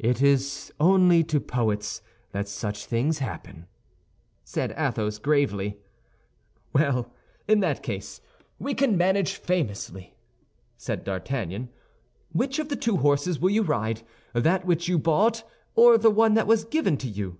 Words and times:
"It 0.00 0.20
is 0.20 0.72
only 0.80 1.22
to 1.22 1.38
poets 1.38 2.02
that 2.32 2.48
such 2.48 2.84
things 2.84 3.20
happen," 3.20 3.68
said 4.42 4.74
Athos, 4.76 5.18
gravely. 5.18 5.76
"Well, 6.72 7.14
in 7.46 7.60
that 7.60 7.80
case, 7.80 8.20
we 8.58 8.74
can 8.74 8.96
manage 8.96 9.34
famously," 9.34 10.16
said 10.76 11.04
D'Artagnan; 11.04 11.68
"which 12.32 12.58
of 12.58 12.70
the 12.70 12.74
two 12.76 12.96
horses 12.96 13.38
will 13.38 13.50
you 13.50 13.62
ride—that 13.62 14.64
which 14.64 14.88
you 14.88 14.98
bought 14.98 15.44
or 15.76 15.96
the 15.96 16.10
one 16.10 16.34
that 16.34 16.48
was 16.48 16.64
given 16.64 16.96
to 16.96 17.06
you?" 17.08 17.38